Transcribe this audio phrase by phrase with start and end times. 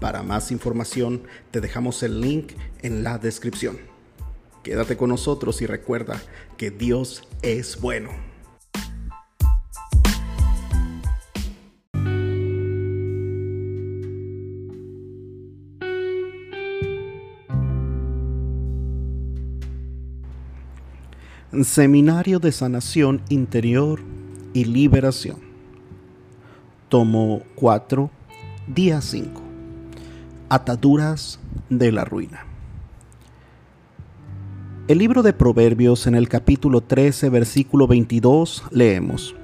[0.00, 3.78] Para más información te dejamos el link en la descripción.
[4.62, 6.20] Quédate con nosotros y recuerda
[6.56, 8.10] que Dios es bueno.
[21.64, 24.00] Seminario de Sanación Interior
[24.54, 25.38] y Liberación.
[26.88, 28.10] Tomo 4,
[28.68, 29.39] día 5.
[30.52, 32.44] Ataduras de la ruina.
[34.88, 39.36] El libro de Proverbios en el capítulo 13, versículo 22 leemos,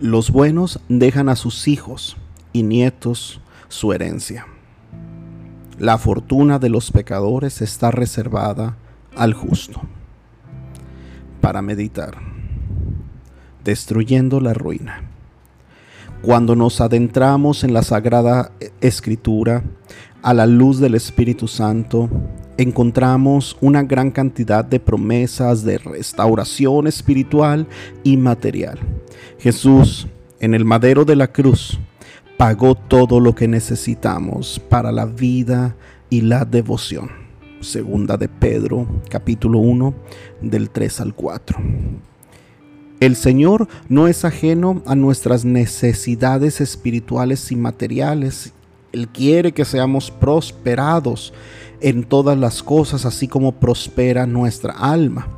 [0.00, 2.16] Los buenos dejan a sus hijos
[2.54, 4.46] y nietos su herencia.
[5.78, 8.78] La fortuna de los pecadores está reservada
[9.14, 9.82] al justo.
[11.42, 12.16] Para meditar,
[13.64, 15.09] destruyendo la ruina.
[16.22, 19.64] Cuando nos adentramos en la Sagrada Escritura,
[20.20, 22.10] a la luz del Espíritu Santo,
[22.58, 27.66] encontramos una gran cantidad de promesas de restauración espiritual
[28.04, 28.78] y material.
[29.38, 30.08] Jesús,
[30.40, 31.80] en el madero de la cruz,
[32.36, 35.74] pagó todo lo que necesitamos para la vida
[36.10, 37.10] y la devoción.
[37.60, 39.94] Segunda de Pedro, capítulo 1,
[40.42, 41.58] del 3 al 4.
[43.00, 48.52] El Señor no es ajeno a nuestras necesidades espirituales y materiales.
[48.92, 51.32] Él quiere que seamos prosperados
[51.80, 55.28] en todas las cosas, así como prospera nuestra alma.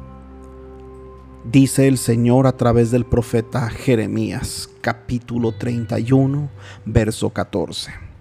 [1.44, 6.50] Dice el Señor a través del profeta Jeremías, capítulo 31,
[6.84, 8.11] verso 14.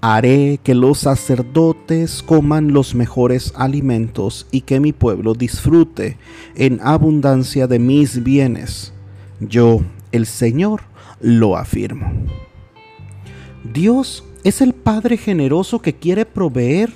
[0.00, 6.18] Haré que los sacerdotes coman los mejores alimentos y que mi pueblo disfrute
[6.54, 8.92] en abundancia de mis bienes.
[9.40, 9.80] Yo,
[10.12, 10.82] el Señor,
[11.20, 12.12] lo afirmo.
[13.72, 16.92] Dios es el Padre generoso que quiere proveer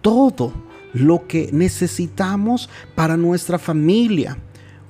[0.00, 0.52] todo
[0.92, 4.38] lo que necesitamos para nuestra familia.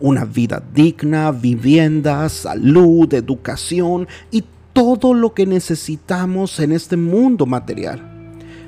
[0.00, 8.03] Una vida digna, vivienda, salud, educación y todo lo que necesitamos en este mundo material.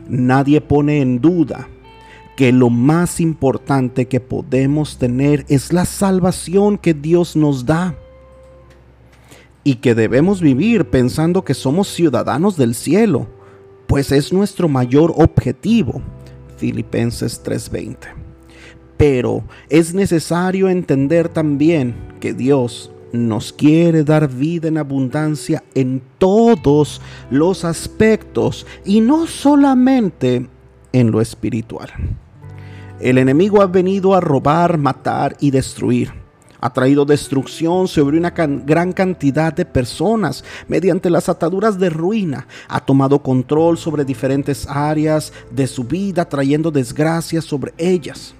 [0.09, 1.69] Nadie pone en duda
[2.37, 7.95] que lo más importante que podemos tener es la salvación que Dios nos da
[9.63, 13.29] y que debemos vivir pensando que somos ciudadanos del cielo,
[13.87, 16.01] pues es nuestro mayor objetivo.
[16.57, 18.09] Filipenses 3:20.
[18.97, 27.01] Pero es necesario entender también que Dios nos quiere dar vida en abundancia en todos
[27.31, 30.49] los aspectos y no solamente
[30.93, 31.91] en lo espiritual.
[33.01, 36.13] El enemigo ha venido a robar, matar y destruir.
[36.61, 42.47] Ha traído destrucción sobre una gran cantidad de personas mediante las ataduras de ruina.
[42.69, 48.35] Ha tomado control sobre diferentes áreas de su vida, trayendo desgracias sobre ellas.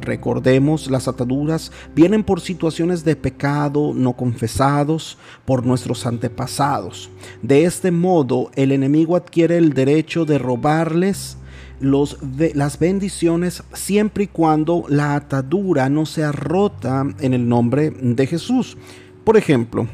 [0.00, 7.10] Recordemos, las ataduras vienen por situaciones de pecado no confesados por nuestros antepasados.
[7.42, 11.36] De este modo, el enemigo adquiere el derecho de robarles
[11.80, 12.18] los,
[12.54, 18.76] las bendiciones siempre y cuando la atadura no sea rota en el nombre de Jesús.
[19.24, 19.86] Por ejemplo,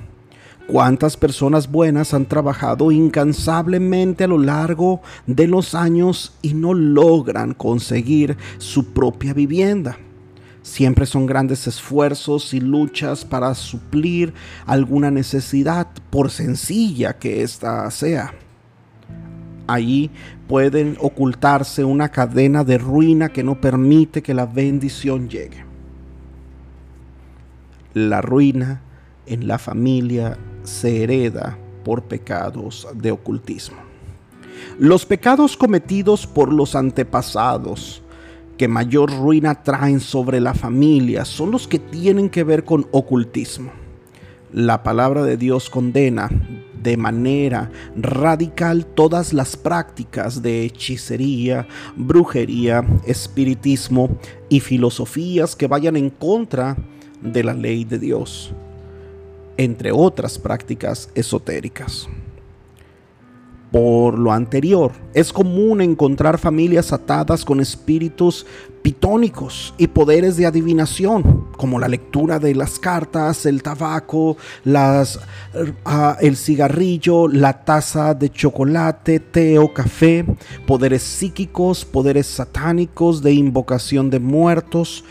[0.67, 7.55] ¿Cuántas personas buenas han trabajado incansablemente a lo largo de los años y no logran
[7.55, 9.97] conseguir su propia vivienda?
[10.63, 14.35] Siempre son grandes esfuerzos y luchas para suplir
[14.67, 18.35] alguna necesidad, por sencilla que ésta sea.
[19.69, 20.11] Allí
[20.49, 25.65] pueden ocultarse una cadena de ruina que no permite que la bendición llegue.
[27.95, 28.83] La ruina
[29.27, 33.79] en la familia se hereda por pecados de ocultismo.
[34.79, 38.03] Los pecados cometidos por los antepasados
[38.57, 43.71] que mayor ruina traen sobre la familia son los que tienen que ver con ocultismo.
[44.53, 46.31] La palabra de Dios condena
[46.83, 54.09] de manera radical todas las prácticas de hechicería, brujería, espiritismo
[54.49, 56.77] y filosofías que vayan en contra
[57.21, 58.55] de la ley de Dios
[59.57, 62.09] entre otras prácticas esotéricas.
[63.73, 68.47] Por lo anterior, es común encontrar familias atadas con espíritus
[68.81, 75.19] pitónicos y poderes de adivinación, como la lectura de las cartas, el tabaco, las,
[75.85, 80.25] ah, el cigarrillo, la taza de chocolate, té o café,
[80.67, 85.05] poderes psíquicos, poderes satánicos de invocación de muertos,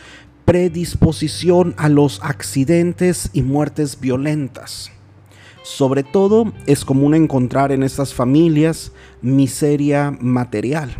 [0.45, 4.91] predisposición a los accidentes y muertes violentas.
[5.63, 10.95] Sobre todo es común encontrar en estas familias miseria material.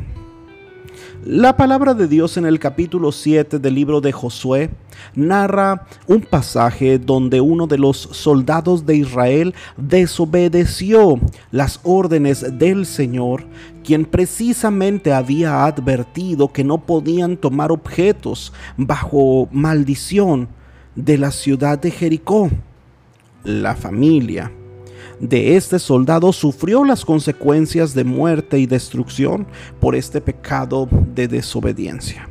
[1.27, 4.69] La palabra de Dios en el capítulo 7 del libro de Josué
[5.15, 11.19] narra un pasaje donde uno de los soldados de Israel desobedeció
[11.49, 13.43] las órdenes del Señor,
[13.83, 20.47] quien precisamente había advertido que no podían tomar objetos bajo maldición
[20.95, 22.51] de la ciudad de Jericó.
[23.43, 24.51] La familia
[25.19, 29.47] de este soldado sufrió las consecuencias de muerte y destrucción
[29.79, 32.29] por este pecado de desobediencia.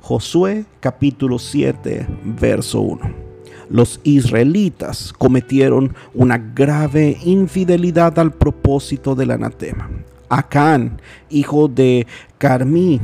[0.00, 3.30] Josué capítulo 7, verso 1.
[3.68, 9.88] Los israelitas cometieron una grave infidelidad al propósito del anatema.
[10.28, 12.06] Acán, hijo de
[12.38, 13.00] Carmí,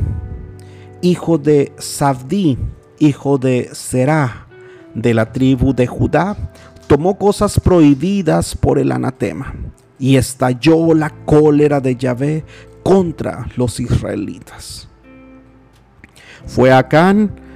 [1.03, 2.59] hijo de Sabdí,
[2.99, 4.49] hijo de Será,
[4.95, 6.37] de la tribu de Judá,
[6.87, 9.55] tomó cosas prohibidas por el anatema
[9.99, 12.45] y estalló la cólera de Yahvé
[12.83, 14.89] contra los israelitas.
[16.47, 17.47] Fue Acán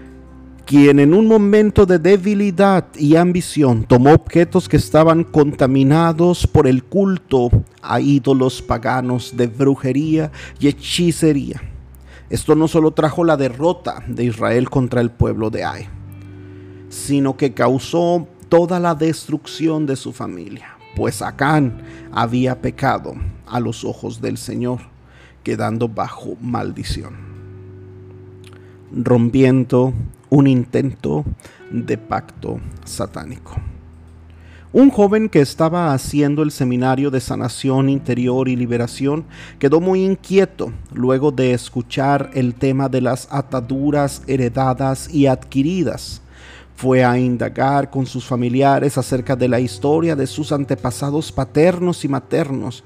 [0.71, 6.85] quien en un momento de debilidad y ambición tomó objetos que estaban contaminados por el
[6.85, 7.50] culto
[7.82, 10.31] a ídolos paganos de brujería
[10.61, 11.61] y hechicería.
[12.29, 15.88] Esto no solo trajo la derrota de Israel contra el pueblo de Ai,
[16.88, 21.82] sino que causó toda la destrucción de su familia, pues Acán
[22.12, 23.14] había pecado
[23.47, 24.81] a los ojos del Señor,
[25.44, 27.14] quedando bajo maldición,
[28.93, 29.94] rompiendo
[30.29, 31.25] un intento
[31.70, 33.55] de pacto satánico.
[34.73, 39.25] Un joven que estaba haciendo el seminario de sanación interior y liberación
[39.61, 46.23] quedó muy inquieto luego de escuchar el tema de las ataduras heredadas y adquiridas
[46.81, 52.09] fue a indagar con sus familiares acerca de la historia de sus antepasados paternos y
[52.09, 52.85] maternos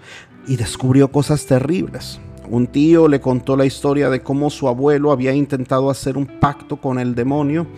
[0.49, 2.19] y descubrió cosas terribles.
[2.51, 6.81] Un tío le contó la historia de cómo su abuelo había intentado hacer un pacto
[6.81, 7.69] con el demonio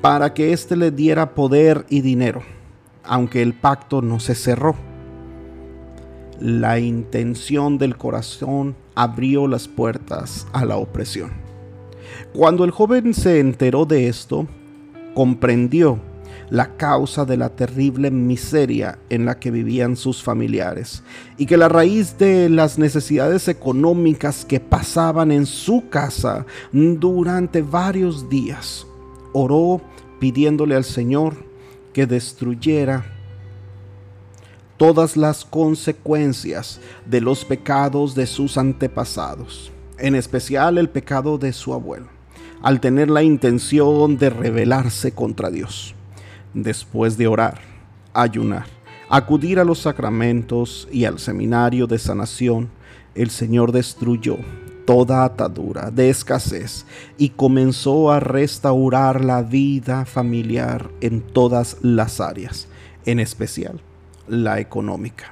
[0.00, 2.42] para que éste le diera poder y dinero,
[3.02, 4.76] aunque el pacto no se cerró.
[6.38, 11.32] La intención del corazón abrió las puertas a la opresión.
[12.32, 14.46] Cuando el joven se enteró de esto,
[15.16, 15.98] comprendió
[16.50, 21.02] la causa de la terrible miseria en la que vivían sus familiares
[21.38, 28.28] y que la raíz de las necesidades económicas que pasaban en su casa durante varios
[28.28, 28.86] días,
[29.32, 29.80] oró
[30.20, 31.32] pidiéndole al Señor
[31.94, 33.06] que destruyera
[34.76, 41.72] todas las consecuencias de los pecados de sus antepasados, en especial el pecado de su
[41.72, 42.15] abuelo
[42.66, 45.94] al tener la intención de rebelarse contra Dios.
[46.52, 47.60] Después de orar,
[48.12, 48.66] ayunar,
[49.08, 52.68] acudir a los sacramentos y al seminario de sanación,
[53.14, 54.38] el Señor destruyó
[54.84, 62.66] toda atadura de escasez y comenzó a restaurar la vida familiar en todas las áreas,
[63.04, 63.78] en especial
[64.26, 65.30] la económica.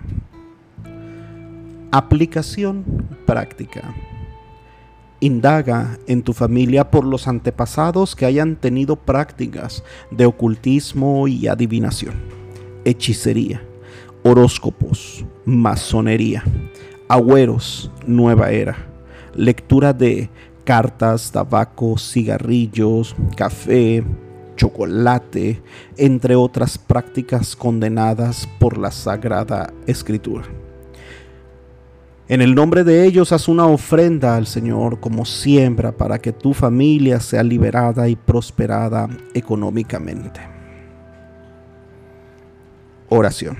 [1.90, 2.84] Aplicación
[3.26, 3.92] práctica.
[5.24, 12.12] Indaga en tu familia por los antepasados que hayan tenido prácticas de ocultismo y adivinación,
[12.84, 13.62] hechicería,
[14.22, 16.44] horóscopos, masonería,
[17.08, 18.76] agüeros, nueva era,
[19.34, 20.28] lectura de
[20.64, 24.04] cartas, tabaco, cigarrillos, café,
[24.56, 25.62] chocolate,
[25.96, 30.44] entre otras prácticas condenadas por la Sagrada Escritura.
[32.26, 36.54] En el nombre de ellos haz una ofrenda al Señor como siembra para que tu
[36.54, 40.40] familia sea liberada y prosperada económicamente.
[43.10, 43.58] Oración.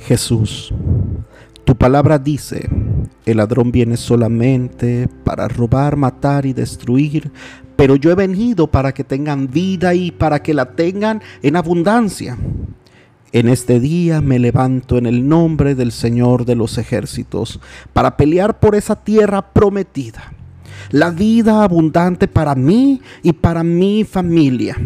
[0.00, 0.74] Jesús,
[1.64, 2.68] tu palabra dice,
[3.24, 7.30] el ladrón viene solamente para robar, matar y destruir,
[7.76, 12.36] pero yo he venido para que tengan vida y para que la tengan en abundancia.
[13.34, 17.58] En este día me levanto en el nombre del Señor de los ejércitos
[17.92, 20.32] para pelear por esa tierra prometida,
[20.92, 24.76] la vida abundante para mí y para mi familia.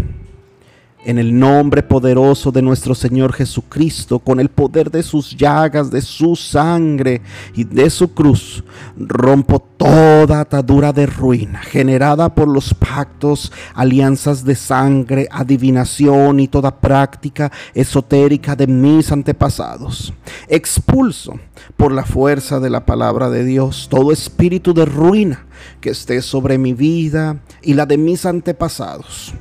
[1.05, 6.03] En el nombre poderoso de nuestro Señor Jesucristo, con el poder de sus llagas, de
[6.03, 7.23] su sangre
[7.55, 8.65] y de su cruz,
[8.97, 16.81] rompo toda atadura de ruina generada por los pactos, alianzas de sangre, adivinación y toda
[16.81, 20.13] práctica esotérica de mis antepasados.
[20.49, 21.39] Expulso
[21.77, 25.47] por la fuerza de la palabra de Dios todo espíritu de ruina
[25.81, 29.35] que esté sobre mi vida y la de mis antepasados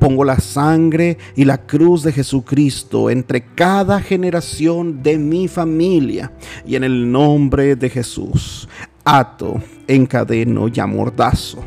[0.00, 6.32] Pongo la sangre y la cruz de Jesucristo entre cada generación de mi familia
[6.66, 8.68] y en el nombre de Jesús
[9.04, 11.62] ato, encadeno y amordazo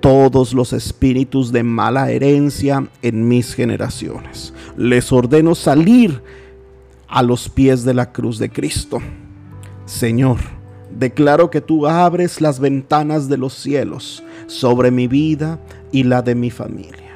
[0.00, 4.54] todos los espíritus de mala herencia en mis generaciones.
[4.76, 6.22] Les ordeno salir
[7.08, 9.00] a los pies de la cruz de Cristo.
[9.86, 10.38] Señor,
[10.90, 15.58] declaro que tú abres las ventanas de los cielos sobre mi vida
[15.90, 17.07] y la de mi familia.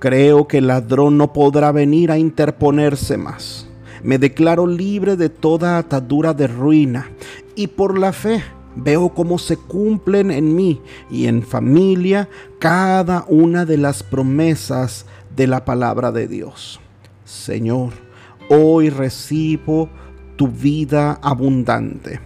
[0.00, 3.68] Creo que el ladrón no podrá venir a interponerse más.
[4.02, 7.10] Me declaro libre de toda atadura de ruina
[7.54, 8.42] y por la fe
[8.74, 10.80] veo cómo se cumplen en mí
[11.10, 15.04] y en familia cada una de las promesas
[15.36, 16.80] de la palabra de Dios.
[17.26, 17.92] Señor,
[18.48, 19.90] hoy recibo
[20.36, 22.20] tu vida abundante.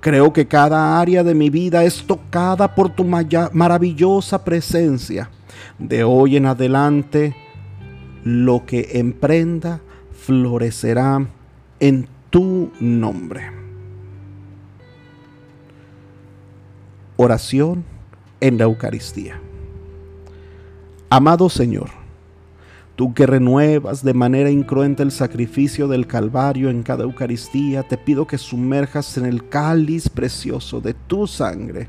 [0.00, 5.30] Creo que cada área de mi vida es tocada por tu maravillosa presencia
[5.78, 7.34] de hoy en adelante,
[8.24, 9.80] lo que emprenda
[10.12, 11.26] florecerá
[11.80, 13.50] en tu nombre.
[17.16, 17.84] Oración
[18.40, 19.40] en la Eucaristía.
[21.10, 21.90] Amado Señor,
[22.96, 28.26] tú que renuevas de manera incruenta el sacrificio del Calvario en cada Eucaristía, te pido
[28.26, 31.88] que sumerjas en el cáliz precioso de tu sangre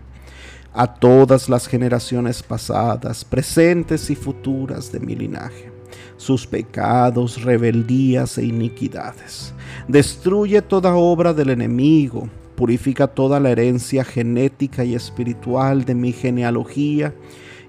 [0.74, 5.72] a todas las generaciones pasadas, presentes y futuras de mi linaje,
[6.18, 9.54] sus pecados, rebeldías e iniquidades.
[9.88, 17.14] Destruye toda obra del enemigo, purifica toda la herencia genética y espiritual de mi genealogía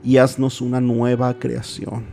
[0.04, 2.04] y haznos una nueva creación.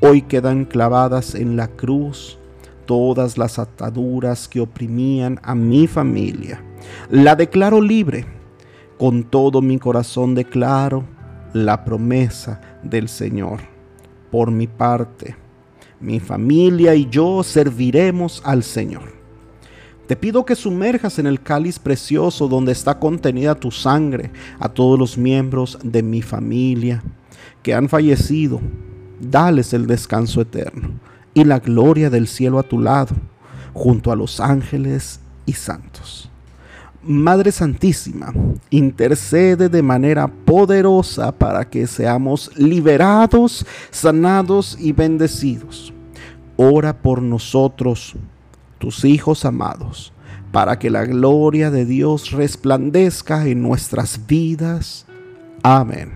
[0.00, 2.38] Hoy quedan clavadas en la cruz
[2.86, 6.62] todas las ataduras que oprimían a mi familia.
[7.10, 8.37] La declaro libre
[8.98, 11.04] con todo mi corazón declaro
[11.52, 13.60] la promesa del Señor.
[14.30, 15.36] Por mi parte,
[16.00, 19.16] mi familia y yo serviremos al Señor.
[20.06, 24.98] Te pido que sumerjas en el cáliz precioso donde está contenida tu sangre a todos
[24.98, 27.02] los miembros de mi familia
[27.62, 28.60] que han fallecido.
[29.20, 30.92] Dales el descanso eterno
[31.34, 33.14] y la gloria del cielo a tu lado,
[33.74, 36.30] junto a los ángeles y santos.
[37.08, 38.34] Madre Santísima,
[38.68, 45.94] intercede de manera poderosa para que seamos liberados, sanados y bendecidos.
[46.58, 48.14] Ora por nosotros,
[48.76, 50.12] tus hijos amados,
[50.52, 55.06] para que la gloria de Dios resplandezca en nuestras vidas.
[55.62, 56.12] Amén.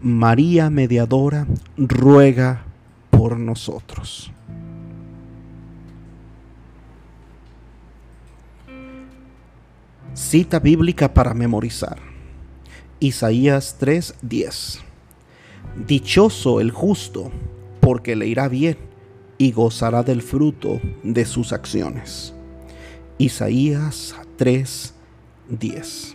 [0.00, 1.44] María Mediadora,
[1.76, 2.62] ruega
[3.10, 4.30] por nosotros.
[10.14, 11.98] Cita bíblica para memorizar.
[13.00, 14.78] Isaías 3:10.
[15.88, 17.32] Dichoso el justo,
[17.80, 18.78] porque le irá bien
[19.38, 22.32] y gozará del fruto de sus acciones.
[23.18, 26.13] Isaías 3:10.